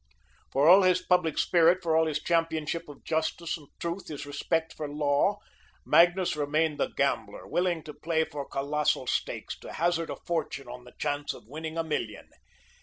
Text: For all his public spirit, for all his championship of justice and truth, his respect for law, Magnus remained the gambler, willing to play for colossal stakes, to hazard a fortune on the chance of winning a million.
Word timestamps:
For 0.51 0.67
all 0.67 0.81
his 0.81 0.99
public 0.99 1.37
spirit, 1.37 1.83
for 1.83 1.95
all 1.95 2.07
his 2.07 2.17
championship 2.19 2.89
of 2.89 3.03
justice 3.03 3.55
and 3.55 3.67
truth, 3.79 4.07
his 4.07 4.25
respect 4.25 4.73
for 4.73 4.89
law, 4.89 5.37
Magnus 5.85 6.35
remained 6.35 6.79
the 6.79 6.87
gambler, 6.87 7.47
willing 7.47 7.83
to 7.83 7.93
play 7.93 8.23
for 8.23 8.43
colossal 8.49 9.05
stakes, 9.05 9.59
to 9.59 9.73
hazard 9.73 10.09
a 10.09 10.15
fortune 10.15 10.67
on 10.67 10.85
the 10.85 10.95
chance 10.97 11.35
of 11.35 11.45
winning 11.47 11.77
a 11.77 11.83
million. 11.83 12.27